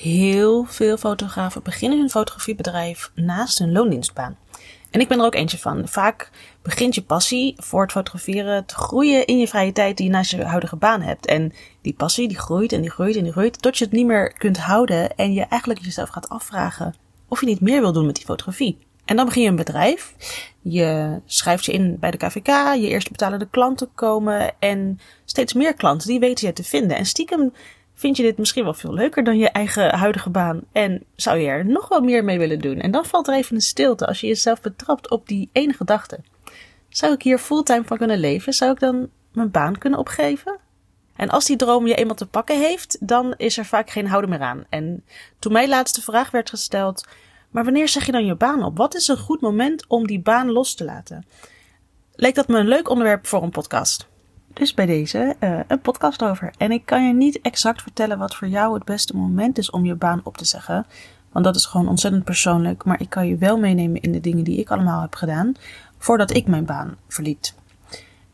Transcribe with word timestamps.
heel 0.00 0.64
veel 0.64 0.96
fotografen 0.96 1.62
beginnen 1.62 1.98
hun 1.98 2.10
fotografiebedrijf 2.10 3.10
naast 3.14 3.58
hun 3.58 3.72
loondienstbaan. 3.72 4.36
En 4.90 5.00
ik 5.00 5.08
ben 5.08 5.18
er 5.18 5.24
ook 5.24 5.34
eentje 5.34 5.58
van. 5.58 5.88
Vaak 5.88 6.30
begint 6.62 6.94
je 6.94 7.02
passie 7.02 7.54
voor 7.56 7.82
het 7.82 7.92
fotograferen 7.92 8.64
te 8.64 8.74
groeien 8.74 9.26
in 9.26 9.38
je 9.38 9.48
vrije 9.48 9.72
tijd 9.72 9.96
die 9.96 10.06
je 10.06 10.12
naast 10.12 10.30
je 10.30 10.44
huidige 10.44 10.76
baan 10.76 11.00
hebt. 11.00 11.26
En 11.26 11.52
die 11.82 11.94
passie 11.94 12.28
die 12.28 12.38
groeit 12.38 12.72
en 12.72 12.80
die 12.80 12.90
groeit 12.90 13.16
en 13.16 13.22
die 13.22 13.32
groeit 13.32 13.62
tot 13.62 13.78
je 13.78 13.84
het 13.84 13.92
niet 13.92 14.06
meer 14.06 14.32
kunt 14.32 14.58
houden 14.58 15.16
en 15.16 15.32
je 15.32 15.42
eigenlijk 15.42 15.84
jezelf 15.84 16.08
gaat 16.08 16.28
afvragen 16.28 16.94
of 17.28 17.40
je 17.40 17.46
niet 17.46 17.60
meer 17.60 17.80
wil 17.80 17.92
doen 17.92 18.06
met 18.06 18.16
die 18.16 18.24
fotografie. 18.24 18.78
En 19.04 19.16
dan 19.16 19.24
begin 19.24 19.42
je 19.42 19.48
een 19.48 19.56
bedrijf. 19.56 20.14
Je 20.62 21.20
schrijft 21.26 21.64
je 21.64 21.72
in 21.72 21.96
bij 22.00 22.10
de 22.10 22.16
KVK, 22.16 22.74
je 22.74 22.88
eerste 22.88 23.10
betalende 23.10 23.48
klanten 23.50 23.88
komen 23.94 24.54
en 24.58 24.98
steeds 25.24 25.52
meer 25.52 25.74
klanten 25.74 26.08
die 26.08 26.20
weten 26.20 26.46
je 26.46 26.52
te 26.52 26.64
vinden. 26.64 26.96
En 26.96 27.06
stiekem 27.06 27.52
vind 27.96 28.16
je 28.16 28.22
dit 28.22 28.38
misschien 28.38 28.64
wel 28.64 28.74
veel 28.74 28.94
leuker 28.94 29.24
dan 29.24 29.38
je 29.38 29.48
eigen 29.48 29.94
huidige 29.94 30.30
baan 30.30 30.60
en 30.72 31.02
zou 31.14 31.38
je 31.38 31.48
er 31.48 31.66
nog 31.66 31.88
wel 31.88 32.00
meer 32.00 32.24
mee 32.24 32.38
willen 32.38 32.60
doen. 32.60 32.78
En 32.80 32.90
dan 32.90 33.04
valt 33.04 33.28
er 33.28 33.34
even 33.34 33.54
een 33.54 33.62
stilte 33.62 34.06
als 34.06 34.20
je 34.20 34.26
jezelf 34.26 34.60
betrapt 34.60 35.10
op 35.10 35.28
die 35.28 35.48
ene 35.52 35.72
gedachte. 35.72 36.18
Zou 36.88 37.12
ik 37.12 37.22
hier 37.22 37.38
fulltime 37.38 37.84
van 37.84 37.96
kunnen 37.96 38.18
leven? 38.18 38.52
Zou 38.52 38.72
ik 38.72 38.78
dan 38.78 39.08
mijn 39.32 39.50
baan 39.50 39.78
kunnen 39.78 39.98
opgeven? 39.98 40.58
En 41.16 41.28
als 41.28 41.44
die 41.44 41.56
droom 41.56 41.86
je 41.86 41.94
eenmaal 41.94 42.14
te 42.14 42.26
pakken 42.26 42.58
heeft, 42.58 42.96
dan 43.00 43.34
is 43.36 43.58
er 43.58 43.64
vaak 43.64 43.90
geen 43.90 44.06
houden 44.06 44.30
meer 44.30 44.40
aan. 44.40 44.64
En 44.68 45.04
toen 45.38 45.52
mijn 45.52 45.68
laatste 45.68 46.02
vraag 46.02 46.30
werd 46.30 46.50
gesteld, 46.50 47.06
maar 47.50 47.64
wanneer 47.64 47.88
zeg 47.88 48.06
je 48.06 48.12
dan 48.12 48.26
je 48.26 48.34
baan 48.34 48.62
op? 48.62 48.76
Wat 48.76 48.94
is 48.94 49.08
een 49.08 49.18
goed 49.18 49.40
moment 49.40 49.86
om 49.86 50.06
die 50.06 50.20
baan 50.20 50.50
los 50.50 50.74
te 50.74 50.84
laten? 50.84 51.24
Leek 52.14 52.34
dat 52.34 52.48
me 52.48 52.58
een 52.58 52.68
leuk 52.68 52.88
onderwerp 52.88 53.26
voor 53.26 53.42
een 53.42 53.50
podcast. 53.50 54.08
Dus 54.58 54.74
bij 54.74 54.86
deze 54.86 55.36
uh, 55.40 55.60
een 55.66 55.80
podcast 55.80 56.22
over. 56.22 56.50
En 56.58 56.72
ik 56.72 56.86
kan 56.86 57.06
je 57.06 57.12
niet 57.12 57.40
exact 57.40 57.82
vertellen 57.82 58.18
wat 58.18 58.36
voor 58.36 58.48
jou 58.48 58.74
het 58.74 58.84
beste 58.84 59.16
moment 59.16 59.58
is 59.58 59.70
om 59.70 59.84
je 59.84 59.94
baan 59.94 60.20
op 60.24 60.36
te 60.36 60.44
zeggen. 60.44 60.86
Want 61.32 61.44
dat 61.44 61.56
is 61.56 61.66
gewoon 61.66 61.88
ontzettend 61.88 62.24
persoonlijk. 62.24 62.84
Maar 62.84 63.00
ik 63.00 63.10
kan 63.10 63.26
je 63.26 63.36
wel 63.36 63.58
meenemen 63.58 64.00
in 64.00 64.12
de 64.12 64.20
dingen 64.20 64.44
die 64.44 64.58
ik 64.58 64.70
allemaal 64.70 65.00
heb 65.00 65.14
gedaan 65.14 65.54
voordat 65.98 66.34
ik 66.34 66.46
mijn 66.46 66.64
baan 66.64 66.96
verliet. 67.08 67.54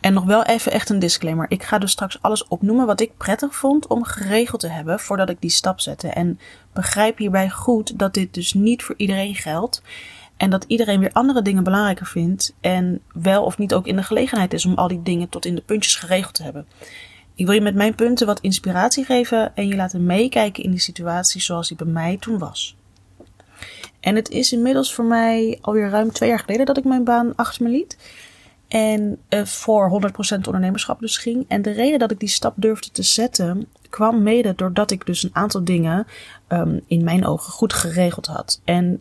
En 0.00 0.12
nog 0.12 0.24
wel 0.24 0.44
even 0.44 0.72
echt 0.72 0.90
een 0.90 0.98
disclaimer. 0.98 1.46
Ik 1.48 1.62
ga 1.62 1.78
dus 1.78 1.90
straks 1.90 2.22
alles 2.22 2.48
opnoemen 2.48 2.86
wat 2.86 3.00
ik 3.00 3.16
prettig 3.16 3.54
vond 3.54 3.86
om 3.86 4.04
geregeld 4.04 4.60
te 4.60 4.68
hebben 4.68 5.00
voordat 5.00 5.30
ik 5.30 5.40
die 5.40 5.50
stap 5.50 5.80
zette. 5.80 6.08
En 6.08 6.38
begrijp 6.72 7.18
hierbij 7.18 7.50
goed 7.50 7.98
dat 7.98 8.14
dit 8.14 8.34
dus 8.34 8.54
niet 8.54 8.82
voor 8.82 8.94
iedereen 8.96 9.34
geldt. 9.34 9.82
En 10.42 10.50
dat 10.50 10.64
iedereen 10.66 11.00
weer 11.00 11.12
andere 11.12 11.42
dingen 11.42 11.64
belangrijker 11.64 12.06
vindt. 12.06 12.54
En 12.60 13.00
wel 13.12 13.44
of 13.44 13.58
niet 13.58 13.74
ook 13.74 13.86
in 13.86 13.96
de 13.96 14.02
gelegenheid 14.02 14.52
is 14.52 14.64
om 14.64 14.74
al 14.74 14.88
die 14.88 15.02
dingen 15.02 15.28
tot 15.28 15.44
in 15.44 15.54
de 15.54 15.60
puntjes 15.60 15.94
geregeld 15.94 16.34
te 16.34 16.42
hebben. 16.42 16.66
Ik 17.34 17.46
wil 17.46 17.54
je 17.54 17.60
met 17.60 17.74
mijn 17.74 17.94
punten 17.94 18.26
wat 18.26 18.40
inspiratie 18.40 19.04
geven 19.04 19.56
en 19.56 19.68
je 19.68 19.76
laten 19.76 20.06
meekijken 20.06 20.64
in 20.64 20.70
die 20.70 20.80
situatie 20.80 21.40
zoals 21.40 21.68
die 21.68 21.76
bij 21.76 21.86
mij 21.86 22.16
toen 22.16 22.38
was. 22.38 22.76
En 24.00 24.16
het 24.16 24.28
is 24.28 24.52
inmiddels 24.52 24.94
voor 24.94 25.04
mij 25.04 25.58
alweer 25.60 25.88
ruim 25.88 26.12
twee 26.12 26.28
jaar 26.28 26.38
geleden 26.38 26.66
dat 26.66 26.76
ik 26.76 26.84
mijn 26.84 27.04
baan 27.04 27.36
achter 27.36 27.62
me 27.62 27.68
liet. 27.68 27.96
En 28.68 29.18
uh, 29.28 29.44
voor 29.44 30.02
100% 30.34 30.36
ondernemerschap 30.46 31.00
dus 31.00 31.16
ging. 31.16 31.44
En 31.48 31.62
de 31.62 31.72
reden 31.72 31.98
dat 31.98 32.10
ik 32.10 32.20
die 32.20 32.28
stap 32.28 32.54
durfde 32.56 32.90
te 32.90 33.02
zetten 33.02 33.68
kwam 33.88 34.22
mede 34.22 34.54
doordat 34.54 34.90
ik 34.90 35.06
dus 35.06 35.22
een 35.22 35.30
aantal 35.36 35.64
dingen 35.64 36.06
um, 36.48 36.80
in 36.86 37.04
mijn 37.04 37.26
ogen 37.26 37.52
goed 37.52 37.72
geregeld 37.72 38.26
had. 38.26 38.60
En 38.64 39.00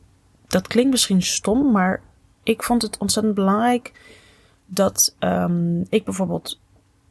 dat 0.51 0.67
klinkt 0.67 0.91
misschien 0.91 1.21
stom, 1.21 1.71
maar 1.71 2.01
ik 2.43 2.63
vond 2.63 2.81
het 2.81 2.97
ontzettend 2.97 3.35
belangrijk 3.35 3.91
dat 4.65 5.15
um, 5.19 5.85
ik 5.89 6.05
bijvoorbeeld 6.05 6.59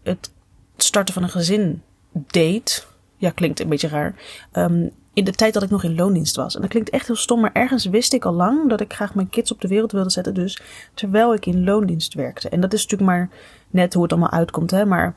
het 0.03 0.33
starten 0.77 1.15
van 1.15 1.23
een 1.23 1.29
gezin 1.29 1.83
deed. 2.13 2.87
Ja, 3.17 3.31
klinkt 3.31 3.61
een 3.61 3.69
beetje 3.69 3.89
raar. 3.89 4.15
Um, 4.53 4.93
in 5.13 5.25
de 5.25 5.33
tijd 5.33 5.55
dat 5.55 5.63
ik 5.63 5.71
nog 5.71 5.85
in 5.85 5.95
loondienst 5.95 6.37
was. 6.37 6.55
En 6.55 6.61
dat 6.61 6.71
klinkt 6.71 6.91
echt 6.91 7.07
heel 7.07 7.17
stom, 7.17 7.41
maar 7.41 7.53
ergens 7.53 7.85
wist 7.85 8.13
ik 8.13 8.25
al 8.25 8.33
lang 8.33 8.69
dat 8.69 8.81
ik 8.81 8.93
graag 8.93 9.15
mijn 9.15 9.29
kids 9.29 9.53
op 9.53 9.61
de 9.61 9.69
wereld 9.69 9.93
wilde 9.93 10.11
zetten. 10.11 10.35
Dus 10.35 10.63
terwijl 10.95 11.35
ik 11.35 11.47
in 11.47 11.65
loondienst 11.65 12.15
werkte. 12.15 12.49
En 12.49 12.61
dat 12.61 12.73
is 12.73 12.83
natuurlijk 12.83 13.11
maar 13.11 13.31
net 13.71 13.95
hoe 13.95 14.03
het 14.03 14.12
allemaal 14.12 14.31
uitkomt, 14.31 14.71
hè. 14.71 14.87
Maar, 14.87 15.15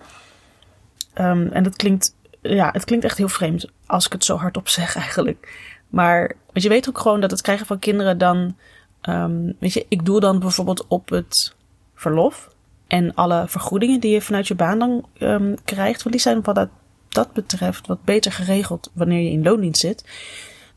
um, 1.15 1.47
en 1.47 1.63
dat 1.63 1.75
klinkt, 1.75 2.15
ja, 2.41 2.69
het 2.71 2.83
klinkt 2.83 3.05
echt 3.05 3.17
heel 3.17 3.29
vreemd 3.29 3.67
als 3.85 4.05
ik 4.05 4.11
het 4.11 4.25
zo 4.25 4.35
hardop 4.35 4.67
zeg 4.79 4.95
eigenlijk. 4.95 5.71
Maar 5.89 6.35
want 6.53 6.63
je 6.65 6.69
weet 6.69 6.89
ook 6.89 6.99
gewoon 6.99 7.19
dat 7.19 7.31
het 7.31 7.41
krijgen 7.41 7.65
van 7.65 7.79
kinderen 7.79 8.17
dan, 8.17 8.55
um, 9.01 9.55
weet 9.59 9.73
je, 9.73 9.85
ik 9.89 10.05
doe 10.05 10.19
dan 10.19 10.39
bijvoorbeeld 10.39 10.87
op 10.87 11.09
het 11.09 11.55
verlof. 11.95 12.51
En 12.87 13.13
alle 13.13 13.45
vergoedingen 13.47 13.99
die 13.99 14.11
je 14.11 14.21
vanuit 14.21 14.47
je 14.47 14.55
baan 14.55 14.79
dan 14.79 15.05
um, 15.19 15.55
krijgt, 15.63 16.03
want 16.03 16.15
die 16.15 16.23
zijn 16.23 16.43
van 16.43 16.53
dat 16.53 16.69
dat 17.09 17.33
betreft 17.33 17.87
wat 17.87 18.03
beter 18.03 18.31
geregeld 18.31 18.91
wanneer 18.93 19.19
je 19.19 19.29
in 19.29 19.43
loondienst 19.43 19.81
zit 19.81 20.03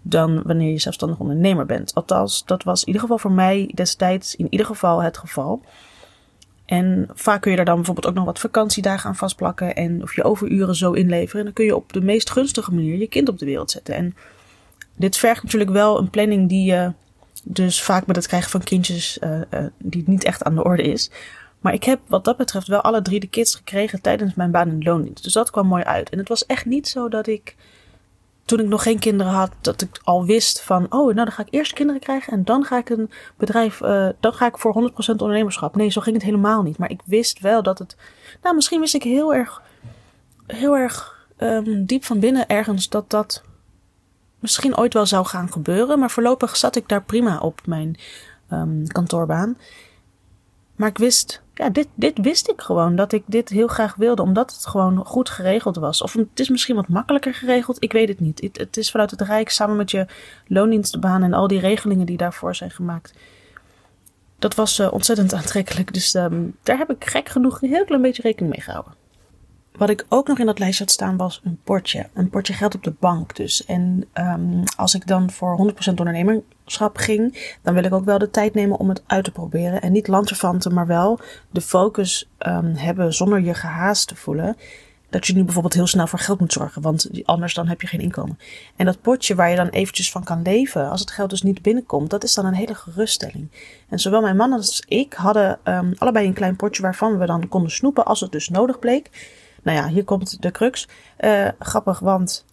dan 0.09 0.42
wanneer 0.42 0.70
je 0.70 0.78
zelfstandig 0.78 1.19
ondernemer 1.19 1.66
bent. 1.66 1.94
Althans, 1.94 2.44
dat 2.44 2.62
was 2.62 2.81
in 2.81 2.87
ieder 2.87 3.03
geval 3.03 3.19
voor 3.19 3.32
mij 3.32 3.70
destijds 3.75 4.37
in 4.37 4.47
ieder 4.50 4.66
geval 4.66 5.03
het 5.03 5.19
geval. 5.19 5.62
En 6.64 7.08
vaak 7.14 7.41
kun 7.41 7.50
je 7.50 7.56
daar 7.56 7.66
dan 7.66 7.76
bijvoorbeeld 7.76 8.06
ook 8.06 8.14
nog 8.14 8.25
wat 8.25 8.38
vakantiedagen 8.38 9.08
aan 9.08 9.16
vastplakken 9.16 9.75
en 9.75 10.03
of 10.03 10.14
je 10.14 10.25
overuren 10.25 10.75
zo 10.75 10.93
inleveren. 10.93 11.38
En 11.38 11.44
dan 11.44 11.54
kun 11.54 11.64
je 11.64 11.76
op 11.76 11.93
de 11.93 12.00
meest 12.00 12.31
gunstige 12.31 12.75
manier 12.75 12.98
je 12.98 13.06
kind 13.06 13.28
op 13.28 13.38
de 13.38 13.44
wereld 13.44 13.70
zetten. 13.70 13.94
En 13.94 14.14
dit 14.97 15.17
vergt 15.17 15.43
natuurlijk 15.43 15.71
wel 15.71 15.99
een 15.99 16.11
planning 16.11 16.49
die 16.49 16.65
je 16.65 16.93
dus 17.45 17.83
vaak 17.83 18.07
met 18.07 18.17
het 18.17 18.27
krijgen 18.27 18.51
van 18.51 18.62
kindjes 18.62 19.19
uh, 19.19 19.31
uh, 19.31 19.67
die 19.79 20.03
niet 20.07 20.25
echt 20.25 20.43
aan 20.43 20.55
de 20.55 20.65
orde 20.65 20.83
is. 20.83 21.11
Maar 21.61 21.75
ik 21.75 21.84
heb 21.84 22.01
wat 22.07 22.25
dat 22.25 22.37
betreft 22.37 22.67
wel 22.67 22.81
alle 22.81 23.03
drie 23.03 23.21
de 23.21 23.27
kids 23.27 23.55
gekregen 23.55 24.01
tijdens 24.01 24.35
mijn 24.35 24.51
baan 24.51 24.83
in. 24.83 25.17
Dus 25.23 25.33
dat 25.33 25.51
kwam 25.51 25.67
mooi 25.67 25.83
uit. 25.83 26.11
En 26.11 26.19
het 26.19 26.29
was 26.29 26.47
echt 26.47 26.65
niet 26.65 26.89
zo 26.89 27.09
dat 27.09 27.27
ik, 27.27 27.56
toen 28.45 28.61
ik 28.61 28.67
nog 28.67 28.83
geen 28.83 28.99
kinderen 28.99 29.33
had, 29.33 29.51
dat 29.61 29.83
ik 29.83 30.01
al 30.05 30.25
wist 30.25 30.62
van, 30.62 30.85
oh, 30.85 30.91
nou 30.91 31.15
dan 31.15 31.33
ga 31.33 31.43
ik 31.43 31.49
eerst 31.51 31.73
kinderen 31.73 32.01
krijgen 32.01 32.33
en 32.33 32.45
dan 32.45 32.65
ga 32.65 32.79
ik 32.79 32.89
een 32.89 33.11
bedrijf, 33.37 33.81
uh, 33.81 34.09
dan 34.21 34.33
ga 34.33 34.47
ik 34.47 34.59
voor 34.59 34.91
100% 34.93 34.97
ondernemerschap. 35.06 35.77
Nee, 35.77 35.91
zo 35.91 36.01
ging 36.01 36.17
het 36.17 36.25
helemaal 36.25 36.62
niet. 36.62 36.79
Maar 36.79 36.91
ik 36.91 37.01
wist 37.05 37.41
wel 37.41 37.62
dat 37.62 37.79
het, 37.79 37.97
nou 38.43 38.55
misschien 38.55 38.81
wist 38.81 38.95
ik 38.95 39.03
heel 39.03 39.35
erg, 39.35 39.62
heel 40.47 40.77
erg 40.77 41.27
um, 41.39 41.85
diep 41.85 42.05
van 42.05 42.19
binnen 42.19 42.49
ergens 42.49 42.89
dat 42.89 43.11
dat 43.11 43.43
misschien 44.47 44.77
ooit 44.77 44.95
wel 44.95 45.07
zou 45.07 45.27
gaan 45.27 45.53
gebeuren. 45.53 45.99
Maar 45.99 46.11
voorlopig 46.11 46.57
zat 46.57 46.77
ik 46.77 46.89
daar 46.89 47.03
prima 47.03 47.39
op 47.39 47.61
mijn 47.65 47.97
um, 48.53 48.87
kantoorbaan. 48.87 49.57
Maar 50.77 50.89
ik 50.89 50.99
wist, 50.99 51.43
ja, 51.55 51.71
dit, 51.71 51.89
dit 51.95 52.19
wist 52.19 52.49
ik 52.49 52.61
gewoon. 52.61 52.97
Dat 52.97 53.12
ik 53.12 53.23
dit 53.27 53.49
heel 53.49 53.67
graag 53.67 53.95
wilde, 53.95 54.23
omdat 54.23 54.53
het 54.53 54.67
gewoon 54.67 55.05
goed 55.05 55.31
geregeld 55.31 55.77
was. 55.77 56.03
Of 56.03 56.12
het 56.12 56.41
is 56.41 56.49
misschien 56.49 56.77
wat 56.77 56.89
makkelijker 56.89 57.35
geregeld, 57.35 57.83
ik 57.83 57.93
weet 57.93 58.09
het 58.09 58.21
niet. 58.21 58.41
Het, 58.41 58.59
het 58.59 58.77
is 58.77 58.91
vanuit 58.91 59.11
het 59.11 59.21
Rijk 59.21 59.51
samen 59.51 59.77
met 59.77 59.91
je 59.91 60.06
loondienstbaan 60.47 61.23
en 61.23 61.33
al 61.33 61.47
die 61.49 61.61
regelingen 61.61 62.06
die 62.06 62.17
daarvoor 62.17 62.55
zijn 62.55 62.71
gemaakt. 62.71 63.15
Dat 64.39 64.55
was 64.55 64.79
uh, 64.79 64.93
ontzettend 64.93 65.35
aantrekkelijk. 65.41 65.93
Dus 65.93 66.15
um, 66.15 66.56
daar 66.62 66.79
heb 66.79 66.91
ik 66.91 67.05
gek 67.05 67.29
genoeg 67.29 67.62
een 67.62 67.69
heel 67.69 67.85
klein 67.85 68.03
beetje 68.03 68.23
rekening 68.23 68.55
mee 68.55 68.65
gehouden. 68.65 68.95
Wat 69.76 69.91
ik 69.91 70.06
ook 70.09 70.28
nog 70.28 70.38
in 70.38 70.47
dat 70.47 70.59
lijstje 70.59 70.84
had 70.84 70.92
staan 70.92 71.16
was 71.16 71.41
een 71.44 71.59
potje. 71.64 72.09
Een 72.14 72.31
potje 72.31 72.53
geld 72.53 72.75
op 72.75 72.84
de 72.84 72.94
bank 72.98 73.37
dus. 73.37 73.64
En 73.64 74.04
um, 74.14 74.62
als 74.76 74.94
ik 74.94 75.06
dan 75.06 75.31
voor 75.31 75.75
100% 75.87 75.88
ondernemerschap 75.88 76.97
ging, 76.97 77.54
dan 77.62 77.75
wil 77.75 77.84
ik 77.84 77.94
ook 77.94 78.04
wel 78.04 78.19
de 78.19 78.31
tijd 78.31 78.54
nemen 78.54 78.78
om 78.78 78.88
het 78.88 79.03
uit 79.06 79.25
te 79.25 79.31
proberen. 79.31 79.82
En 79.82 79.92
niet 79.92 80.09
lanterfanten, 80.09 80.75
maar 80.75 80.87
wel 80.87 81.20
de 81.50 81.60
focus 81.60 82.28
um, 82.38 82.75
hebben 82.75 83.14
zonder 83.14 83.41
je 83.41 83.54
gehaast 83.54 84.09
te 84.09 84.16
voelen. 84.16 84.56
Dat 85.10 85.26
je 85.26 85.34
nu 85.34 85.44
bijvoorbeeld 85.44 85.75
heel 85.75 85.87
snel 85.87 86.06
voor 86.06 86.19
geld 86.19 86.41
moet 86.41 86.53
zorgen, 86.53 86.82
want 86.82 87.10
anders 87.25 87.54
dan 87.54 87.69
heb 87.69 87.81
je 87.81 87.87
geen 87.87 88.00
inkomen. 88.00 88.38
En 88.76 88.87
dat 88.87 89.00
potje 89.00 89.34
waar 89.34 89.50
je 89.50 89.56
dan 89.56 89.69
eventjes 89.69 90.10
van 90.10 90.25
kan 90.25 90.43
leven, 90.43 90.91
als 90.91 91.00
het 91.00 91.10
geld 91.10 91.31
dus 91.31 91.43
niet 91.43 91.62
binnenkomt, 91.62 92.10
dat 92.10 92.25
is 92.25 92.34
dan 92.34 92.47
een 92.47 92.54
hele 92.54 92.75
geruststelling. 92.75 93.50
En 93.88 93.98
zowel 93.98 94.20
mijn 94.20 94.37
man 94.37 94.53
als 94.53 94.84
ik 94.88 95.12
hadden 95.12 95.58
um, 95.64 95.94
allebei 95.98 96.26
een 96.26 96.32
klein 96.32 96.56
potje 96.56 96.82
waarvan 96.82 97.19
we 97.19 97.26
dan 97.26 97.48
konden 97.48 97.70
snoepen 97.70 98.04
als 98.04 98.20
het 98.20 98.32
dus 98.32 98.48
nodig 98.48 98.78
bleek. 98.78 99.10
Nou 99.66 99.78
ja, 99.78 99.88
hier 99.88 100.04
komt 100.04 100.43
de 100.43 100.50
crux. 100.50 100.88
Uh, 101.21 101.49
grappig, 101.59 101.99
want 101.99 102.44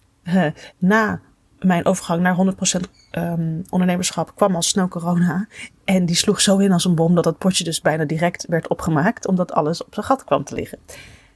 na 0.78 1.20
mijn 1.58 1.84
overgang 1.86 2.22
naar 2.22 2.36
100% 2.78 2.80
um, 3.12 3.64
ondernemerschap 3.70 4.32
kwam 4.34 4.54
al 4.54 4.62
snel 4.62 4.88
corona. 4.88 5.46
En 5.84 6.06
die 6.06 6.16
sloeg 6.16 6.40
zo 6.40 6.58
in 6.58 6.72
als 6.72 6.84
een 6.84 6.94
bom 6.94 7.14
dat 7.14 7.24
dat 7.24 7.38
potje 7.38 7.64
dus 7.64 7.80
bijna 7.80 8.04
direct 8.04 8.46
werd 8.48 8.68
opgemaakt, 8.68 9.26
omdat 9.26 9.52
alles 9.52 9.84
op 9.84 9.94
zijn 9.94 10.06
gat 10.06 10.24
kwam 10.24 10.44
te 10.44 10.54
liggen. 10.54 10.78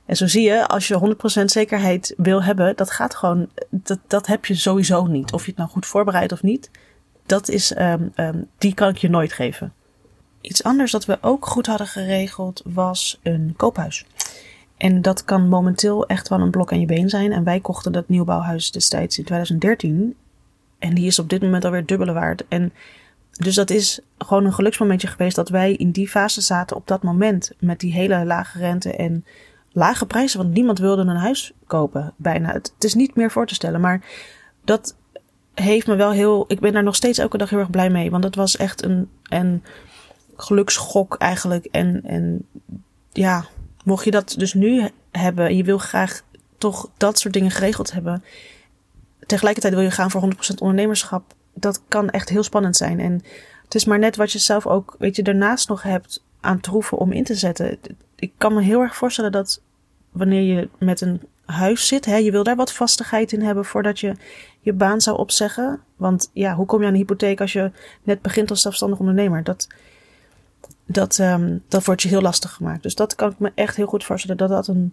En 0.06 0.16
zo 0.16 0.26
zie 0.26 0.42
je, 0.42 0.68
als 0.68 0.88
je 0.88 1.16
100% 1.40 1.44
zekerheid 1.44 2.14
wil 2.16 2.42
hebben, 2.42 2.76
dat 2.76 2.90
gaat 2.90 3.14
gewoon, 3.14 3.48
dat, 3.70 3.98
dat 4.06 4.26
heb 4.26 4.46
je 4.46 4.54
sowieso 4.54 5.06
niet. 5.06 5.32
Of 5.32 5.42
je 5.42 5.48
het 5.48 5.58
nou 5.58 5.70
goed 5.70 5.86
voorbereidt 5.86 6.32
of 6.32 6.42
niet, 6.42 6.70
dat 7.26 7.48
is, 7.48 7.78
um, 7.78 8.12
um, 8.16 8.48
die 8.58 8.74
kan 8.74 8.88
ik 8.88 8.96
je 8.96 9.10
nooit 9.10 9.32
geven. 9.32 9.72
Iets 10.40 10.62
anders 10.62 10.92
dat 10.92 11.04
we 11.04 11.18
ook 11.20 11.46
goed 11.46 11.66
hadden 11.66 11.86
geregeld 11.86 12.62
was 12.64 13.20
een 13.22 13.54
koophuis. 13.56 14.06
En 14.78 15.02
dat 15.02 15.24
kan 15.24 15.48
momenteel 15.48 16.06
echt 16.06 16.28
wel 16.28 16.40
een 16.40 16.50
blok 16.50 16.72
aan 16.72 16.80
je 16.80 16.86
been 16.86 17.08
zijn. 17.08 17.32
En 17.32 17.44
wij 17.44 17.60
kochten 17.60 17.92
dat 17.92 18.08
nieuwbouwhuis 18.08 18.70
destijds 18.70 19.18
in 19.18 19.24
2013. 19.24 20.16
En 20.78 20.94
die 20.94 21.06
is 21.06 21.18
op 21.18 21.28
dit 21.28 21.42
moment 21.42 21.64
alweer 21.64 21.86
dubbele 21.86 22.12
waard. 22.12 22.44
En 22.48 22.72
dus 23.30 23.54
dat 23.54 23.70
is 23.70 24.00
gewoon 24.18 24.44
een 24.44 24.52
geluksmomentje 24.52 25.08
geweest 25.08 25.36
dat 25.36 25.48
wij 25.48 25.72
in 25.72 25.90
die 25.90 26.08
fase 26.08 26.40
zaten 26.40 26.76
op 26.76 26.86
dat 26.86 27.02
moment. 27.02 27.52
Met 27.58 27.80
die 27.80 27.92
hele 27.92 28.24
lage 28.24 28.58
rente 28.58 28.96
en 28.96 29.24
lage 29.72 30.06
prijzen. 30.06 30.38
Want 30.38 30.54
niemand 30.54 30.78
wilde 30.78 31.02
een 31.02 31.16
huis 31.16 31.52
kopen, 31.66 32.14
bijna. 32.16 32.52
Het, 32.52 32.72
is 32.78 32.94
niet 32.94 33.14
meer 33.14 33.30
voor 33.30 33.46
te 33.46 33.54
stellen. 33.54 33.80
Maar 33.80 34.04
dat 34.64 34.96
heeft 35.54 35.86
me 35.86 35.94
wel 35.94 36.10
heel. 36.10 36.44
Ik 36.48 36.60
ben 36.60 36.72
daar 36.72 36.82
nog 36.82 36.96
steeds 36.96 37.18
elke 37.18 37.38
dag 37.38 37.50
heel 37.50 37.58
erg 37.58 37.70
blij 37.70 37.90
mee. 37.90 38.10
Want 38.10 38.24
het 38.24 38.34
was 38.34 38.56
echt 38.56 38.84
een, 38.84 39.08
een 39.22 39.62
geluksgok 40.36 41.16
eigenlijk. 41.16 41.64
En, 41.64 42.00
en 42.04 42.46
ja, 43.12 43.44
mocht 43.88 44.04
je 44.04 44.10
dat 44.10 44.34
dus 44.38 44.54
nu 44.54 44.88
hebben. 45.10 45.46
En 45.46 45.56
je 45.56 45.64
wil 45.64 45.78
graag 45.78 46.22
toch 46.58 46.90
dat 46.96 47.18
soort 47.18 47.34
dingen 47.34 47.50
geregeld 47.50 47.92
hebben. 47.92 48.24
Tegelijkertijd 49.26 49.74
wil 49.74 49.82
je 49.82 49.90
gaan 49.90 50.10
voor 50.10 50.22
100% 50.22 50.26
ondernemerschap. 50.58 51.34
Dat 51.54 51.82
kan 51.88 52.10
echt 52.10 52.28
heel 52.28 52.42
spannend 52.42 52.76
zijn. 52.76 53.00
En 53.00 53.22
het 53.64 53.74
is 53.74 53.84
maar 53.84 53.98
net 53.98 54.16
wat 54.16 54.32
je 54.32 54.38
zelf 54.38 54.66
ook, 54.66 54.96
weet 54.98 55.16
je, 55.16 55.22
daarnaast 55.22 55.68
nog 55.68 55.82
hebt 55.82 56.22
aan 56.40 56.60
troeven 56.60 56.98
om 56.98 57.12
in 57.12 57.24
te 57.24 57.34
zetten. 57.34 57.78
Ik 58.16 58.32
kan 58.38 58.54
me 58.54 58.62
heel 58.62 58.80
erg 58.80 58.96
voorstellen 58.96 59.32
dat 59.32 59.60
wanneer 60.10 60.42
je 60.42 60.68
met 60.78 61.00
een 61.00 61.20
huis 61.44 61.86
zit, 61.86 62.04
hè, 62.04 62.16
je 62.16 62.30
wil 62.30 62.42
daar 62.42 62.56
wat 62.56 62.72
vastigheid 62.72 63.32
in 63.32 63.42
hebben 63.42 63.64
voordat 63.64 64.00
je 64.00 64.14
je 64.60 64.72
baan 64.72 65.00
zou 65.00 65.18
opzeggen. 65.18 65.80
Want 65.96 66.30
ja, 66.32 66.54
hoe 66.54 66.66
kom 66.66 66.80
je 66.80 66.86
aan 66.86 66.92
een 66.92 66.98
hypotheek 66.98 67.40
als 67.40 67.52
je 67.52 67.70
net 68.02 68.22
begint 68.22 68.50
als 68.50 68.62
zelfstandig 68.62 68.98
ondernemer? 68.98 69.44
Dat, 69.44 69.66
dat, 70.90 71.18
um, 71.18 71.62
dat 71.68 71.84
wordt 71.84 72.02
je 72.02 72.08
heel 72.08 72.20
lastig 72.20 72.52
gemaakt. 72.52 72.82
Dus 72.82 72.94
dat 72.94 73.14
kan 73.14 73.30
ik 73.30 73.38
me 73.38 73.52
echt 73.54 73.76
heel 73.76 73.86
goed 73.86 74.04
voorstellen 74.04 74.36
dat 74.36 74.48
dat 74.48 74.66
een 74.66 74.92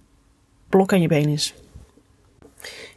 blok 0.69 0.93
aan 0.93 1.01
je 1.01 1.07
been 1.07 1.29
is. 1.29 1.53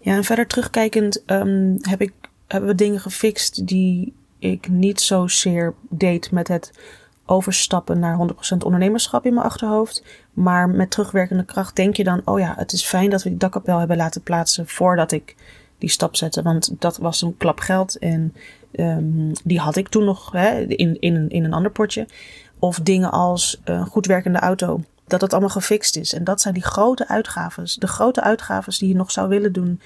Ja, 0.00 0.14
en 0.14 0.24
verder 0.24 0.46
terugkijkend 0.46 1.22
um, 1.26 1.76
heb 1.80 2.00
ik, 2.00 2.12
hebben 2.46 2.68
we 2.70 2.74
dingen 2.74 3.00
gefixt 3.00 3.66
die 3.66 4.14
ik 4.38 4.68
niet 4.68 5.00
zozeer 5.00 5.74
deed 5.88 6.30
met 6.30 6.48
het 6.48 6.72
overstappen 7.26 7.98
naar 7.98 8.18
100% 8.54 8.56
ondernemerschap 8.64 9.26
in 9.26 9.34
mijn 9.34 9.46
achterhoofd. 9.46 10.04
Maar 10.32 10.68
met 10.68 10.90
terugwerkende 10.90 11.44
kracht 11.44 11.76
denk 11.76 11.96
je 11.96 12.04
dan, 12.04 12.20
oh 12.24 12.38
ja, 12.38 12.54
het 12.56 12.72
is 12.72 12.84
fijn 12.84 13.10
dat 13.10 13.22
we 13.22 13.28
die 13.28 13.38
dakkapel 13.38 13.78
hebben 13.78 13.96
laten 13.96 14.22
plaatsen 14.22 14.68
voordat 14.68 15.12
ik 15.12 15.34
die 15.78 15.90
stap 15.90 16.16
zette. 16.16 16.42
Want 16.42 16.70
dat 16.78 16.96
was 16.96 17.22
een 17.22 17.36
klap 17.36 17.58
geld 17.58 17.98
en 17.98 18.34
um, 18.72 19.32
die 19.44 19.58
had 19.58 19.76
ik 19.76 19.88
toen 19.88 20.04
nog 20.04 20.32
hè, 20.32 20.60
in, 20.60 21.00
in, 21.00 21.28
in 21.28 21.44
een 21.44 21.52
ander 21.52 21.70
potje. 21.70 22.06
Of 22.58 22.81
dingen 22.81 23.10
als 23.10 23.60
een 23.64 23.87
goed 23.87 24.06
werkende 24.06 24.38
auto. 24.38 24.81
Dat 25.06 25.20
het 25.20 25.32
allemaal 25.32 25.50
gefixt 25.50 25.96
is. 25.96 26.12
En 26.12 26.25
dat 26.25 26.40
zijn 26.40 26.55
die 26.55 26.64
grote 26.64 27.08
uitgaves. 27.08 27.75
De 27.75 27.87
grote 27.87 28.20
uitgaves 28.20 28.78
die 28.78 28.88
je 28.88 28.94
nog 28.94 29.10
zou 29.10 29.28
willen 29.28 29.52
doen, 29.52 29.81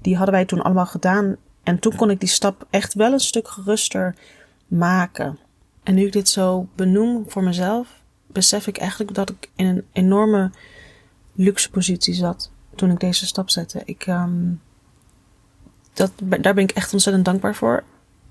die 0.00 0.16
hadden 0.16 0.34
wij 0.34 0.44
toen 0.44 0.62
allemaal 0.62 0.86
gedaan. 0.86 1.36
En 1.62 1.78
toen 1.78 1.96
kon 1.96 2.10
ik 2.10 2.20
die 2.20 2.28
stap 2.28 2.66
echt 2.70 2.94
wel 2.94 3.12
een 3.12 3.20
stuk 3.20 3.48
geruster 3.48 4.14
maken. 4.66 5.38
En 5.82 5.94
nu 5.94 6.06
ik 6.06 6.12
dit 6.12 6.28
zo 6.28 6.68
benoem 6.74 7.24
voor 7.26 7.42
mezelf, 7.42 7.88
besef 8.26 8.66
ik 8.66 8.78
eigenlijk 8.78 9.14
dat 9.14 9.30
ik 9.30 9.50
in 9.56 9.66
een 9.66 9.84
enorme 9.92 10.50
luxe 11.32 11.70
positie 11.70 12.14
zat 12.14 12.50
toen 12.74 12.90
ik 12.90 13.00
deze 13.00 13.26
stap 13.26 13.50
zette. 13.50 13.82
Ik, 13.84 14.06
um, 14.06 14.60
dat, 15.92 16.12
daar 16.40 16.54
ben 16.54 16.64
ik 16.64 16.70
echt 16.70 16.92
ontzettend 16.92 17.24
dankbaar 17.24 17.54
voor. 17.54 17.82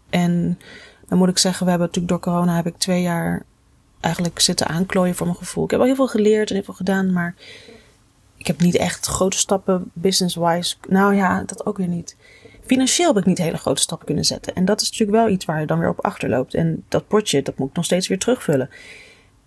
En 0.09 0.59
dan 1.07 1.17
moet 1.17 1.29
ik 1.29 1.37
zeggen, 1.37 1.63
we 1.63 1.69
hebben 1.69 1.87
natuurlijk 1.87 2.13
door 2.13 2.33
corona 2.33 2.55
heb 2.55 2.67
ik 2.67 2.77
twee 2.77 3.01
jaar 3.01 3.43
eigenlijk 4.03 4.39
zitten 4.39 4.67
aanklooien 4.67 5.15
voor 5.15 5.25
mijn 5.25 5.37
gevoel. 5.37 5.63
Ik 5.63 5.71
heb 5.71 5.79
al 5.79 5.85
heel 5.85 5.95
veel 5.95 6.07
geleerd 6.07 6.49
en 6.49 6.55
heel 6.55 6.63
veel 6.63 6.73
gedaan, 6.73 7.13
maar 7.13 7.35
ik 8.37 8.47
heb 8.47 8.61
niet 8.61 8.75
echt 8.75 9.05
grote 9.05 9.37
stappen 9.37 9.91
business-wise. 9.93 10.75
Nou 10.89 11.15
ja, 11.15 11.43
dat 11.43 11.65
ook 11.65 11.77
weer 11.77 11.87
niet. 11.87 12.15
Financieel 12.65 13.07
heb 13.07 13.17
ik 13.17 13.25
niet 13.25 13.37
hele 13.37 13.57
grote 13.57 13.81
stappen 13.81 14.05
kunnen 14.05 14.25
zetten. 14.25 14.55
En 14.55 14.65
dat 14.65 14.81
is 14.81 14.89
natuurlijk 14.89 15.17
wel 15.17 15.29
iets 15.29 15.45
waar 15.45 15.59
je 15.59 15.65
dan 15.65 15.79
weer 15.79 15.89
op 15.89 16.05
achterloopt. 16.05 16.53
En 16.53 16.83
dat 16.87 17.07
potje, 17.07 17.41
dat 17.41 17.57
moet 17.57 17.69
ik 17.69 17.75
nog 17.75 17.85
steeds 17.85 18.07
weer 18.07 18.19
terugvullen. 18.19 18.69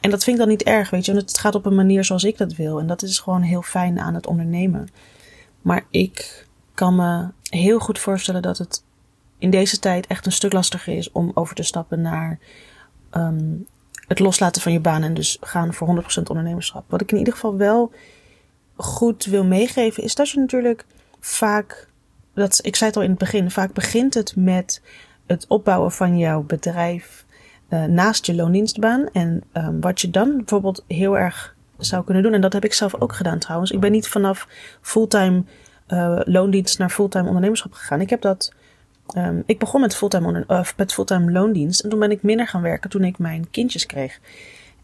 En 0.00 0.10
dat 0.10 0.24
vind 0.24 0.36
ik 0.36 0.42
dan 0.42 0.52
niet 0.52 0.62
erg, 0.62 0.90
weet 0.90 1.04
je. 1.04 1.12
Want 1.12 1.28
het 1.28 1.38
gaat 1.38 1.54
op 1.54 1.66
een 1.66 1.74
manier 1.74 2.04
zoals 2.04 2.24
ik 2.24 2.38
dat 2.38 2.54
wil. 2.54 2.78
En 2.78 2.86
dat 2.86 3.02
is 3.02 3.18
gewoon 3.18 3.42
heel 3.42 3.62
fijn 3.62 3.98
aan 3.98 4.14
het 4.14 4.26
ondernemen. 4.26 4.88
Maar 5.62 5.86
ik 5.90 6.46
kan 6.74 6.94
me 6.94 7.28
heel 7.42 7.78
goed 7.78 7.98
voorstellen 7.98 8.42
dat 8.42 8.58
het 8.58 8.82
in 9.38 9.50
deze 9.50 9.78
tijd 9.78 10.06
echt 10.06 10.26
een 10.26 10.32
stuk 10.32 10.52
lastiger 10.52 10.96
is 10.96 11.12
om 11.12 11.30
over 11.34 11.54
te 11.54 11.62
stappen 11.62 12.00
naar 12.00 12.38
um, 13.12 13.66
het 14.06 14.18
loslaten 14.18 14.62
van 14.62 14.72
je 14.72 14.80
baan 14.80 15.02
en 15.02 15.14
dus 15.14 15.36
gaan 15.40 15.74
voor 15.74 16.02
100% 16.18 16.22
ondernemerschap. 16.22 16.84
Wat 16.88 17.00
ik 17.00 17.12
in 17.12 17.18
ieder 17.18 17.32
geval 17.32 17.56
wel 17.56 17.92
goed 18.76 19.24
wil 19.24 19.44
meegeven 19.44 20.02
is 20.02 20.14
dat 20.14 20.30
je 20.30 20.40
natuurlijk 20.40 20.84
vaak 21.20 21.88
dat, 22.34 22.58
ik 22.62 22.76
zei 22.76 22.90
het 22.90 22.98
al 22.98 23.04
in 23.04 23.10
het 23.10 23.18
begin, 23.18 23.50
vaak 23.50 23.72
begint 23.72 24.14
het 24.14 24.36
met 24.36 24.82
het 25.26 25.46
opbouwen 25.48 25.92
van 25.92 26.18
jouw 26.18 26.42
bedrijf 26.42 27.24
uh, 27.68 27.84
naast 27.84 28.26
je 28.26 28.34
loondienstbaan. 28.34 29.08
En 29.12 29.42
um, 29.52 29.80
wat 29.80 30.00
je 30.00 30.10
dan 30.10 30.36
bijvoorbeeld 30.36 30.84
heel 30.88 31.18
erg 31.18 31.54
zou 31.78 32.04
kunnen 32.04 32.22
doen, 32.22 32.32
en 32.32 32.40
dat 32.40 32.52
heb 32.52 32.64
ik 32.64 32.72
zelf 32.72 32.94
ook 33.00 33.12
gedaan 33.12 33.38
trouwens. 33.38 33.70
Ik 33.70 33.80
ben 33.80 33.92
niet 33.92 34.08
vanaf 34.08 34.48
fulltime 34.80 35.44
uh, 35.88 36.20
loondienst 36.24 36.78
naar 36.78 36.90
fulltime 36.90 37.26
ondernemerschap 37.26 37.72
gegaan. 37.72 38.00
Ik 38.00 38.10
heb 38.10 38.20
dat. 38.20 38.52
Um, 39.16 39.42
ik 39.46 39.58
begon 39.58 39.80
met 39.80 39.94
fulltime, 39.94 41.32
loondienst 41.32 41.80
en 41.80 41.90
toen 41.90 41.98
ben 41.98 42.10
ik 42.10 42.22
minder 42.22 42.48
gaan 42.48 42.62
werken 42.62 42.90
toen 42.90 43.04
ik 43.04 43.18
mijn 43.18 43.50
kindjes 43.50 43.86
kreeg. 43.86 44.20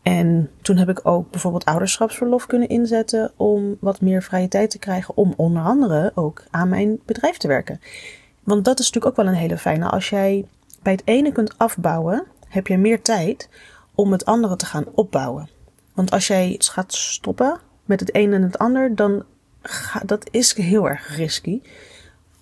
En 0.02 0.50
toen 0.62 0.76
heb 0.76 0.88
ik 0.88 1.00
ook 1.02 1.30
bijvoorbeeld 1.30 1.64
ouderschapsverlof 1.64 2.46
kunnen 2.46 2.68
inzetten 2.68 3.32
om 3.36 3.76
wat 3.80 4.00
meer 4.00 4.22
vrije 4.22 4.48
tijd 4.48 4.70
te 4.70 4.78
krijgen 4.78 5.16
om 5.16 5.34
onder 5.36 5.62
andere 5.62 6.12
ook 6.14 6.44
aan 6.50 6.68
mijn 6.68 7.00
bedrijf 7.06 7.36
te 7.36 7.48
werken. 7.48 7.80
Want 8.42 8.64
dat 8.64 8.78
is 8.78 8.86
natuurlijk 8.86 9.18
ook 9.18 9.24
wel 9.24 9.34
een 9.34 9.40
hele 9.40 9.58
fijne. 9.58 9.88
Als 9.88 10.08
jij 10.10 10.44
bij 10.82 10.92
het 10.92 11.02
ene 11.04 11.32
kunt 11.32 11.58
afbouwen, 11.58 12.24
heb 12.48 12.66
je 12.66 12.78
meer 12.78 13.02
tijd 13.02 13.48
om 13.94 14.12
het 14.12 14.24
andere 14.24 14.56
te 14.56 14.66
gaan 14.66 14.86
opbouwen. 14.94 15.48
Want 15.94 16.10
als 16.10 16.26
jij 16.26 16.56
gaat 16.58 16.94
stoppen 16.94 17.58
met 17.84 18.00
het 18.00 18.16
een 18.16 18.32
en 18.32 18.42
het 18.42 18.58
ander, 18.58 18.94
dan 18.94 19.24
dat 20.04 20.28
is 20.30 20.54
heel 20.54 20.88
erg 20.88 21.16
risky. 21.16 21.60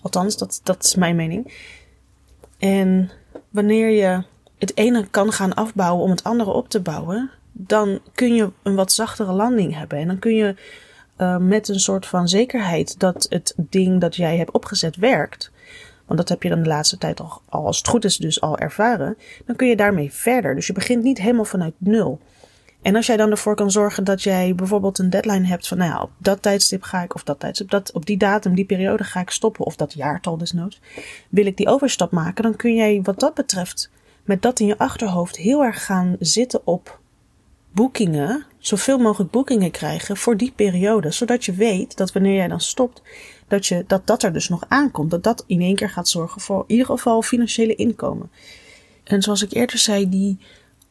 Althans, 0.02 0.36
dat, 0.36 0.60
dat 0.62 0.84
is 0.84 0.94
mijn 0.94 1.16
mening. 1.16 1.54
En 2.58 3.10
wanneer 3.50 3.90
je 3.90 4.22
het 4.58 4.76
ene 4.76 5.06
kan 5.10 5.32
gaan 5.32 5.54
afbouwen 5.54 6.04
om 6.04 6.10
het 6.10 6.24
andere 6.24 6.50
op 6.50 6.68
te 6.68 6.80
bouwen, 6.80 7.30
dan 7.52 8.00
kun 8.14 8.34
je 8.34 8.50
een 8.62 8.74
wat 8.74 8.92
zachtere 8.92 9.32
landing 9.32 9.74
hebben. 9.74 9.98
En 9.98 10.06
dan 10.06 10.18
kun 10.18 10.34
je 10.34 10.54
uh, 11.18 11.36
met 11.36 11.68
een 11.68 11.80
soort 11.80 12.06
van 12.06 12.28
zekerheid 12.28 12.98
dat 12.98 13.26
het 13.28 13.54
ding 13.56 14.00
dat 14.00 14.16
jij 14.16 14.36
hebt 14.36 14.50
opgezet 14.50 14.96
werkt. 14.96 15.50
Want 16.06 16.18
dat 16.18 16.28
heb 16.28 16.42
je 16.42 16.48
dan 16.48 16.62
de 16.62 16.68
laatste 16.68 16.98
tijd 16.98 17.20
al, 17.20 17.40
als 17.48 17.78
het 17.78 17.88
goed 17.88 18.04
is, 18.04 18.16
dus 18.16 18.40
al 18.40 18.58
ervaren. 18.58 19.16
Dan 19.46 19.56
kun 19.56 19.68
je 19.68 19.76
daarmee 19.76 20.12
verder. 20.12 20.54
Dus 20.54 20.66
je 20.66 20.72
begint 20.72 21.02
niet 21.02 21.18
helemaal 21.18 21.44
vanuit 21.44 21.74
nul. 21.78 22.20
En 22.82 22.96
als 22.96 23.06
jij 23.06 23.16
dan 23.16 23.30
ervoor 23.30 23.54
kan 23.54 23.70
zorgen 23.70 24.04
dat 24.04 24.22
jij 24.22 24.54
bijvoorbeeld 24.54 24.98
een 24.98 25.10
deadline 25.10 25.46
hebt 25.46 25.68
van, 25.68 25.78
nou 25.78 25.90
ja, 25.90 26.02
op 26.02 26.10
dat 26.18 26.42
tijdstip 26.42 26.82
ga 26.82 27.02
ik, 27.02 27.14
of 27.14 27.24
dat 27.24 27.40
tijdstip, 27.40 27.70
dat, 27.70 27.92
op 27.92 28.06
die 28.06 28.16
datum, 28.16 28.54
die 28.54 28.64
periode 28.64 29.04
ga 29.04 29.20
ik 29.20 29.30
stoppen, 29.30 29.64
of 29.64 29.76
dat 29.76 29.92
jaartal 29.92 30.36
desnoods, 30.36 30.80
wil 31.28 31.46
ik 31.46 31.56
die 31.56 31.68
overstap 31.68 32.10
maken, 32.10 32.42
dan 32.42 32.56
kun 32.56 32.74
jij 32.74 33.00
wat 33.02 33.20
dat 33.20 33.34
betreft 33.34 33.90
met 34.24 34.42
dat 34.42 34.60
in 34.60 34.66
je 34.66 34.78
achterhoofd 34.78 35.36
heel 35.36 35.64
erg 35.64 35.84
gaan 35.84 36.16
zitten 36.18 36.60
op 36.64 37.00
boekingen, 37.72 38.44
zoveel 38.58 38.98
mogelijk 38.98 39.30
boekingen 39.30 39.70
krijgen 39.70 40.16
voor 40.16 40.36
die 40.36 40.52
periode. 40.56 41.10
Zodat 41.10 41.44
je 41.44 41.52
weet 41.52 41.96
dat 41.96 42.12
wanneer 42.12 42.34
jij 42.34 42.48
dan 42.48 42.60
stopt, 42.60 43.02
dat, 43.48 43.66
je, 43.66 43.84
dat 43.86 44.06
dat 44.06 44.22
er 44.22 44.32
dus 44.32 44.48
nog 44.48 44.64
aankomt. 44.68 45.10
Dat 45.10 45.22
dat 45.22 45.44
in 45.46 45.60
één 45.60 45.74
keer 45.74 45.90
gaat 45.90 46.08
zorgen 46.08 46.40
voor 46.40 46.64
in 46.66 46.70
ieder 46.70 46.86
geval 46.86 47.22
financiële 47.22 47.74
inkomen. 47.74 48.30
En 49.04 49.22
zoals 49.22 49.42
ik 49.42 49.52
eerder 49.52 49.78
zei, 49.78 50.08
die, 50.08 50.38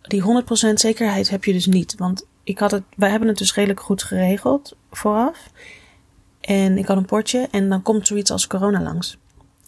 die 0.09 0.23
100% 0.69 0.73
zekerheid 0.73 1.29
heb 1.29 1.43
je 1.43 1.53
dus 1.53 1.65
niet. 1.65 1.95
Want 1.97 2.27
ik 2.43 2.59
had 2.59 2.71
het, 2.71 2.83
wij 2.95 3.09
hebben 3.09 3.27
het 3.27 3.37
dus 3.37 3.53
redelijk 3.53 3.79
goed 3.79 4.03
geregeld 4.03 4.75
vooraf. 4.91 5.49
En 6.41 6.77
ik 6.77 6.85
had 6.85 6.97
een 6.97 7.05
potje 7.05 7.47
en 7.51 7.69
dan 7.69 7.81
komt 7.81 8.07
zoiets 8.07 8.31
als 8.31 8.47
corona 8.47 8.81
langs. 8.81 9.17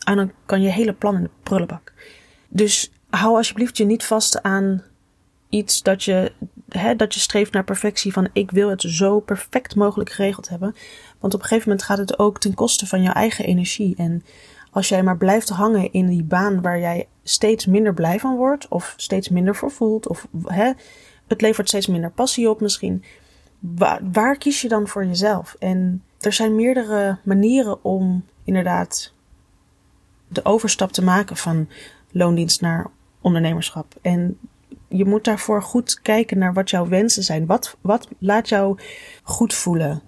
En 0.04 0.16
dan 0.16 0.32
kan 0.46 0.62
je 0.62 0.70
hele 0.70 0.94
plan 0.94 1.16
in 1.16 1.24
de 1.24 1.30
prullenbak. 1.44 1.94
Dus 2.48 2.92
hou 3.10 3.36
alsjeblieft 3.36 3.78
je 3.78 3.86
niet 3.86 4.04
vast 4.04 4.44
aan 4.44 4.84
iets 5.50 5.82
dat 5.82 6.04
je, 6.04 6.32
hè, 6.70 6.96
dat 6.96 7.14
je 7.14 7.20
streeft 7.20 7.52
naar 7.52 7.64
perfectie. 7.64 8.14
Van 8.14 8.30
ik 8.34 8.52
wil 8.52 8.70
het 8.70 8.82
zo 8.82 9.20
perfect 9.20 9.76
mogelijk 9.76 10.10
geregeld 10.10 10.50
hebben. 10.50 10.76
Want 11.20 11.34
op 11.34 11.40
een 11.40 11.48
gegeven 11.48 11.70
moment 11.70 11.88
gaat 11.88 11.98
het 11.98 12.20
ook 12.20 12.40
ten 12.40 12.54
koste 12.54 12.88
van 12.88 13.02
jouw 13.02 13.14
eigen 13.14 13.46
energie. 13.46 13.96
En 13.98 14.24
als 14.72 14.90
jij 14.90 15.04
maar 15.04 15.18
blijft 15.18 15.50
hangen 15.50 15.92
in 15.92 16.08
die 16.08 16.24
baan 16.24 16.62
waar 16.62 16.80
jij 16.80 17.08
steeds 17.24 17.66
minder 17.66 17.94
blij 17.94 18.20
van 18.20 18.36
wordt. 18.36 18.68
Of 18.68 18.94
steeds 18.98 19.30
minder 19.30 19.56
voor 19.56 19.72
voelt. 19.72 20.08
Of 20.08 20.28
hè, 20.46 20.72
het 21.28 21.42
levert 21.42 21.68
steeds 21.68 21.88
minder 21.88 22.12
passie 22.12 22.50
op 22.50 22.62
misschien. 22.62 23.04
Waar, 23.60 24.00
waar 24.12 24.38
kies 24.38 24.62
je 24.62 24.68
dan 24.68 24.88
voor 24.88 25.06
jezelf? 25.06 25.56
En 25.60 26.04
er 26.20 26.34
zijn 26.34 26.56
meerdere 26.56 27.18
manieren 27.24 27.84
om 27.84 28.26
inderdaad 28.44 29.14
de 30.28 30.46
overstap 30.46 30.92
te 30.92 31.04
maken 31.04 31.38
van 31.38 31.70
loondienst 32.12 32.62
naar 32.62 32.88
ondernemerschap. 33.22 33.96
En 34.02 34.38
je 34.88 35.06
moet 35.06 35.24
daarvoor 35.24 35.62
goed 35.62 36.02
kijken 36.02 36.38
naar 36.38 36.54
wat 36.54 36.70
jouw 36.70 36.88
wensen 36.88 37.24
zijn. 37.24 37.46
Wat, 37.46 37.78
wat 37.82 38.08
laat 38.20 38.50
jou 38.50 38.80
goed 39.24 39.54
voelen? 39.54 40.02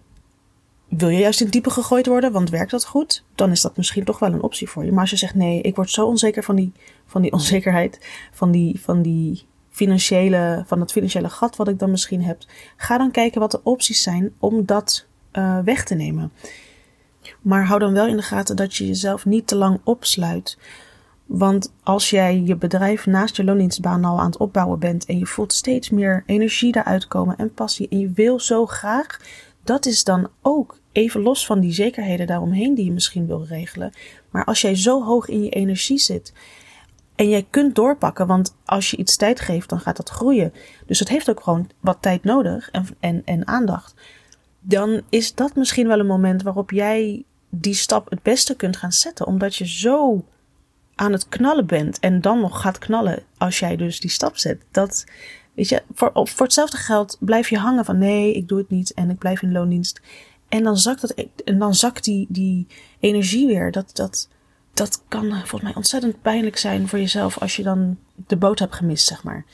Wil 0.97 1.09
je 1.09 1.19
juist 1.19 1.41
in 1.41 1.49
diepe 1.49 1.69
gegooid 1.69 2.05
worden, 2.05 2.31
want 2.31 2.49
werkt 2.49 2.71
dat 2.71 2.85
goed? 2.85 3.23
Dan 3.35 3.51
is 3.51 3.61
dat 3.61 3.77
misschien 3.77 4.03
toch 4.03 4.19
wel 4.19 4.33
een 4.33 4.41
optie 4.41 4.69
voor 4.69 4.85
je. 4.85 4.91
Maar 4.91 5.01
als 5.01 5.09
je 5.09 5.15
zegt 5.15 5.35
nee, 5.35 5.61
ik 5.61 5.75
word 5.75 5.89
zo 5.89 6.05
onzeker 6.05 6.43
van 6.43 6.55
die, 6.55 6.71
van 7.05 7.21
die 7.21 7.31
onzekerheid, 7.39 8.05
van 8.31 8.51
die, 8.51 8.79
van 8.81 9.01
die 9.01 9.45
financiële, 9.69 10.63
van 10.65 10.79
het 10.79 10.91
financiële 10.91 11.29
gat 11.29 11.55
wat 11.55 11.67
ik 11.67 11.79
dan 11.79 11.91
misschien 11.91 12.23
heb, 12.23 12.37
ga 12.77 12.97
dan 12.97 13.11
kijken 13.11 13.39
wat 13.39 13.51
de 13.51 13.63
opties 13.63 14.03
zijn 14.03 14.33
om 14.39 14.65
dat 14.65 15.05
uh, 15.33 15.59
weg 15.59 15.83
te 15.83 15.95
nemen. 15.95 16.31
Maar 17.41 17.65
hou 17.65 17.79
dan 17.79 17.93
wel 17.93 18.07
in 18.07 18.15
de 18.15 18.21
gaten 18.21 18.55
dat 18.55 18.75
je 18.75 18.87
jezelf 18.87 19.25
niet 19.25 19.47
te 19.47 19.55
lang 19.55 19.79
opsluit. 19.83 20.57
Want 21.25 21.73
als 21.83 22.09
jij 22.09 22.41
je 22.45 22.55
bedrijf 22.55 23.05
naast 23.05 23.35
je 23.35 23.43
loondienstbaan 23.43 24.05
al 24.05 24.19
aan 24.19 24.25
het 24.25 24.37
opbouwen 24.37 24.79
bent 24.79 25.05
en 25.05 25.17
je 25.17 25.25
voelt 25.25 25.53
steeds 25.53 25.89
meer 25.89 26.23
energie 26.25 26.75
eruit 26.75 27.07
komen 27.07 27.37
en 27.37 27.53
passie 27.53 27.87
en 27.89 27.99
je 27.99 28.11
wil 28.11 28.39
zo 28.39 28.65
graag, 28.65 29.19
dat 29.63 29.85
is 29.85 30.03
dan 30.03 30.29
ook 30.41 30.81
even 30.93 31.21
los 31.21 31.45
van 31.45 31.59
die 31.59 31.73
zekerheden 31.73 32.27
daaromheen 32.27 32.75
die 32.75 32.85
je 32.85 32.91
misschien 32.91 33.27
wil 33.27 33.45
regelen. 33.45 33.93
Maar 34.29 34.45
als 34.45 34.61
jij 34.61 34.75
zo 34.75 35.03
hoog 35.03 35.27
in 35.27 35.43
je 35.43 35.49
energie 35.49 35.99
zit 35.99 36.33
en 37.15 37.29
jij 37.29 37.45
kunt 37.49 37.75
doorpakken, 37.75 38.27
want 38.27 38.55
als 38.65 38.91
je 38.91 38.97
iets 38.97 39.15
tijd 39.15 39.39
geeft, 39.39 39.69
dan 39.69 39.79
gaat 39.79 39.97
dat 39.97 40.09
groeien. 40.09 40.53
Dus 40.85 40.99
het 40.99 41.09
heeft 41.09 41.29
ook 41.29 41.43
gewoon 41.43 41.69
wat 41.79 41.97
tijd 42.01 42.23
nodig 42.23 42.71
en, 42.71 42.85
en, 42.99 43.21
en 43.25 43.47
aandacht. 43.47 43.93
Dan 44.59 45.01
is 45.09 45.35
dat 45.35 45.55
misschien 45.55 45.87
wel 45.87 45.99
een 45.99 46.07
moment 46.07 46.43
waarop 46.43 46.71
jij 46.71 47.23
die 47.49 47.73
stap 47.73 48.09
het 48.09 48.21
beste 48.21 48.55
kunt 48.55 48.77
gaan 48.77 48.91
zetten, 48.91 49.27
omdat 49.27 49.55
je 49.55 49.67
zo 49.67 50.25
aan 50.95 51.11
het 51.11 51.29
knallen 51.29 51.65
bent 51.65 51.99
en 51.99 52.21
dan 52.21 52.39
nog 52.39 52.61
gaat 52.61 52.77
knallen 52.77 53.23
als 53.37 53.59
jij 53.59 53.75
dus 53.75 53.99
die 53.99 54.09
stap 54.09 54.37
zet. 54.37 54.61
Dat, 54.71 55.05
weet 55.53 55.69
je, 55.69 55.83
voor, 55.93 56.11
voor 56.13 56.45
hetzelfde 56.45 56.77
geld 56.77 57.17
blijf 57.19 57.49
je 57.49 57.57
hangen 57.57 57.85
van 57.85 57.97
nee, 57.97 58.33
ik 58.33 58.47
doe 58.47 58.57
het 58.57 58.69
niet 58.69 58.93
en 58.93 59.09
ik 59.09 59.17
blijf 59.17 59.41
in 59.41 59.51
loondienst. 59.51 60.01
En 60.53 60.63
dan 60.63 60.77
zakt, 60.77 61.01
dat, 61.01 61.13
en 61.45 61.59
dan 61.59 61.75
zakt 61.75 62.03
die, 62.03 62.25
die 62.29 62.67
energie 62.99 63.47
weer. 63.47 63.71
Dat, 63.71 63.89
dat, 63.95 64.29
dat 64.73 65.03
kan 65.07 65.29
volgens 65.29 65.61
mij 65.61 65.75
ontzettend 65.75 66.21
pijnlijk 66.21 66.57
zijn 66.57 66.87
voor 66.87 66.99
jezelf 66.99 67.37
als 67.37 67.55
je 67.55 67.63
dan 67.63 67.97
de 68.27 68.37
boot 68.37 68.59
hebt 68.59 68.75
gemist, 68.75 69.07
zeg 69.07 69.23
maar. 69.23 69.45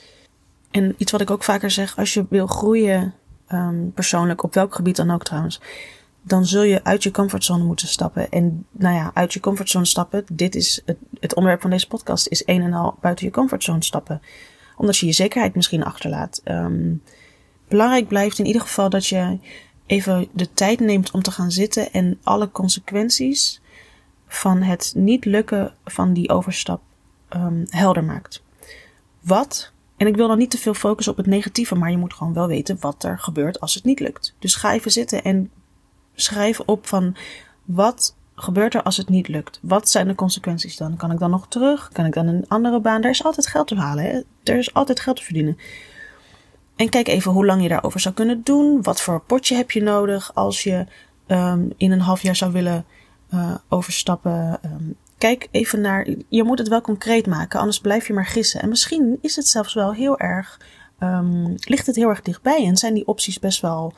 En 0.71 0.95
iets 0.97 1.11
wat 1.11 1.21
ik 1.21 1.29
ook 1.29 1.43
vaker 1.43 1.71
zeg, 1.71 1.97
als 1.97 2.13
je 2.13 2.25
wil 2.29 2.47
groeien, 2.47 3.13
um, 3.51 3.91
persoonlijk, 3.93 4.43
op 4.43 4.53
welk 4.53 4.75
gebied 4.75 4.95
dan 4.95 5.11
ook 5.11 5.23
trouwens, 5.23 5.61
dan 6.21 6.45
zul 6.45 6.63
je 6.63 6.83
uit 6.83 7.03
je 7.03 7.11
comfortzone 7.11 7.63
moeten 7.63 7.87
stappen. 7.87 8.29
En 8.29 8.65
nou 8.71 8.95
ja, 8.95 9.11
uit 9.13 9.33
je 9.33 9.39
comfortzone 9.39 9.85
stappen, 9.85 10.25
dit 10.31 10.55
is 10.55 10.81
het, 10.85 10.97
het 11.19 11.35
onderwerp 11.35 11.61
van 11.61 11.71
deze 11.71 11.87
podcast, 11.87 12.27
is 12.27 12.43
een 12.45 12.61
en 12.61 12.73
al 12.73 12.97
buiten 13.01 13.25
je 13.25 13.31
comfortzone 13.31 13.83
stappen. 13.83 14.21
Omdat 14.77 14.97
je 14.97 15.05
je 15.05 15.11
zekerheid 15.11 15.55
misschien 15.55 15.83
achterlaat. 15.83 16.41
Um, 16.45 17.03
belangrijk 17.67 18.07
blijft 18.07 18.39
in 18.39 18.45
ieder 18.45 18.61
geval 18.61 18.89
dat 18.89 19.07
je 19.07 19.39
even 19.89 20.27
de 20.31 20.53
tijd 20.53 20.79
neemt 20.79 21.12
om 21.12 21.22
te 21.22 21.31
gaan 21.31 21.51
zitten 21.51 21.91
en 21.91 22.19
alle 22.24 22.51
consequenties 22.51 23.62
van 24.27 24.62
het 24.62 24.93
niet 24.96 25.25
lukken 25.25 25.74
van 25.86 26.13
die 26.13 26.29
overstap 26.29 26.81
um, 27.29 27.65
helder 27.69 28.03
maakt. 28.03 28.43
Wat, 29.19 29.72
en 29.98 30.08
ik 30.08 30.15
wil 30.15 30.27
dan 30.27 30.38
niet 30.38 30.50
te 30.50 30.58
veel 30.58 30.74
focussen 30.74 31.13
op 31.13 31.17
het 31.17 31.27
negatieve, 31.27 31.75
maar 31.75 31.91
je 31.91 31.98
moet 31.98 32.13
gewoon 32.13 32.34
wel 32.34 32.48
weten 32.48 32.77
wat 32.79 33.03
er 33.03 33.19
gebeurt 33.19 33.60
als 33.60 33.74
het 33.74 33.84
niet 33.84 34.00
lukt. 34.00 34.36
Dus 34.39 34.55
ga 34.55 34.74
even 34.74 34.91
zitten 34.91 35.24
en 35.24 35.51
schrijf 36.15 36.60
op 36.60 36.88
van 36.88 37.15
wat 37.65 38.15
gebeurt 38.36 38.74
er 38.74 38.84
als 38.84 38.98
het 38.98 39.10
niet 39.10 39.27
lukt? 39.27 39.60
Wat 39.62 39.89
zijn 39.89 40.08
de 40.08 40.15
consequenties 40.15 40.77
dan? 40.77 40.98
Kan 40.98 41.12
ik 41.12 41.19
dan 41.19 41.29
nog 41.29 41.48
terug? 41.48 41.89
Kan 41.91 42.05
ik 42.05 42.13
dan 42.13 42.27
een 42.27 42.46
andere 42.48 42.79
baan? 42.79 43.03
Er 43.03 43.10
is 43.10 43.24
altijd 43.24 43.48
geld 43.48 43.67
te 43.67 43.75
halen. 43.75 44.03
Hè? 44.03 44.22
Er 44.43 44.58
is 44.58 44.74
altijd 44.74 45.00
geld 45.00 45.17
te 45.17 45.24
verdienen. 45.24 45.58
En 46.79 46.89
kijk 46.89 47.07
even 47.07 47.31
hoe 47.31 47.45
lang 47.45 47.62
je 47.62 47.67
daarover 47.67 48.00
zou 48.00 48.15
kunnen 48.15 48.41
doen. 48.43 48.83
Wat 48.83 49.01
voor 49.01 49.21
potje 49.21 49.55
heb 49.55 49.71
je 49.71 49.81
nodig 49.81 50.31
als 50.36 50.63
je 50.63 50.86
um, 51.27 51.74
in 51.77 51.91
een 51.91 52.00
half 52.00 52.21
jaar 52.21 52.36
zou 52.36 52.51
willen 52.51 52.86
uh, 53.33 53.55
overstappen. 53.69 54.59
Um, 54.65 54.95
kijk 55.17 55.48
even 55.51 55.81
naar. 55.81 56.07
Je 56.29 56.43
moet 56.43 56.59
het 56.59 56.67
wel 56.67 56.81
concreet 56.81 57.27
maken, 57.27 57.59
anders 57.59 57.79
blijf 57.79 58.07
je 58.07 58.13
maar 58.13 58.25
gissen. 58.25 58.62
En 58.62 58.69
misschien 58.69 59.17
is 59.21 59.36
het 59.36 59.48
zelfs 59.48 59.74
wel 59.74 59.93
heel 59.93 60.19
erg. 60.19 60.59
Um, 61.00 61.55
ligt 61.57 61.86
het 61.86 61.95
heel 61.95 62.09
erg 62.09 62.21
dichtbij 62.21 62.65
en 62.65 62.77
zijn 62.77 62.93
die 62.93 63.07
opties 63.07 63.39
best 63.39 63.62
wel 63.62 63.93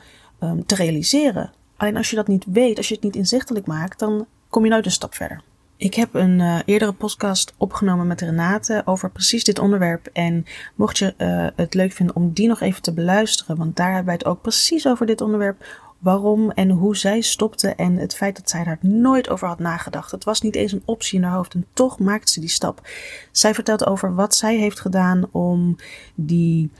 te 0.66 0.74
realiseren. 0.74 1.52
Alleen 1.76 1.96
als 1.96 2.10
je 2.10 2.16
dat 2.16 2.28
niet 2.28 2.44
weet, 2.46 2.76
als 2.76 2.88
je 2.88 2.94
het 2.94 3.02
niet 3.02 3.16
inzichtelijk 3.16 3.66
maakt, 3.66 3.98
dan 3.98 4.26
kom 4.48 4.64
je 4.64 4.70
nooit 4.70 4.84
een 4.84 4.90
stap 4.90 5.14
verder. 5.14 5.42
Ik 5.82 5.94
heb 5.94 6.14
een 6.14 6.38
uh, 6.38 6.58
eerdere 6.64 6.92
podcast 6.92 7.54
opgenomen 7.56 8.06
met 8.06 8.20
Renate 8.20 8.82
over 8.84 9.10
precies 9.10 9.44
dit 9.44 9.58
onderwerp. 9.58 10.08
En 10.12 10.44
mocht 10.74 10.98
je 10.98 11.14
uh, 11.18 11.46
het 11.56 11.74
leuk 11.74 11.92
vinden 11.92 12.16
om 12.16 12.32
die 12.32 12.48
nog 12.48 12.60
even 12.60 12.82
te 12.82 12.92
beluisteren, 12.92 13.56
want 13.56 13.76
daar 13.76 13.86
hebben 13.86 14.04
wij 14.04 14.14
het 14.14 14.24
ook 14.24 14.42
precies 14.42 14.86
over 14.86 15.06
dit 15.06 15.20
onderwerp. 15.20 15.66
Waarom 15.98 16.50
en 16.50 16.70
hoe 16.70 16.96
zij 16.96 17.20
stopte 17.20 17.68
en 17.68 17.96
het 17.96 18.14
feit 18.14 18.36
dat 18.36 18.50
zij 18.50 18.64
daar 18.64 18.78
nooit 18.80 19.28
over 19.28 19.48
had 19.48 19.58
nagedacht. 19.58 20.10
Het 20.10 20.24
was 20.24 20.40
niet 20.40 20.54
eens 20.54 20.72
een 20.72 20.82
optie 20.84 21.18
in 21.18 21.24
haar 21.24 21.36
hoofd 21.36 21.54
en 21.54 21.66
toch 21.72 21.98
maakte 21.98 22.32
ze 22.32 22.40
die 22.40 22.48
stap. 22.48 22.88
Zij 23.32 23.54
vertelt 23.54 23.86
over 23.86 24.14
wat 24.14 24.34
zij 24.34 24.56
heeft 24.56 24.80
gedaan 24.80 25.28
om 25.30 25.76
die 26.14 26.70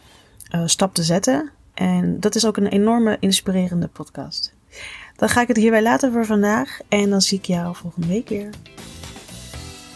uh, 0.54 0.62
stap 0.66 0.94
te 0.94 1.02
zetten. 1.02 1.50
En 1.74 2.20
dat 2.20 2.34
is 2.34 2.46
ook 2.46 2.56
een 2.56 2.66
enorme 2.66 3.16
inspirerende 3.20 3.88
podcast. 3.88 4.54
Dan 5.16 5.28
ga 5.28 5.40
ik 5.40 5.48
het 5.48 5.56
hierbij 5.56 5.82
laten 5.82 6.12
voor 6.12 6.26
vandaag 6.26 6.78
en 6.88 7.10
dan 7.10 7.20
zie 7.20 7.38
ik 7.38 7.44
jou 7.44 7.76
volgende 7.76 8.06
week 8.06 8.28
weer. 8.28 8.50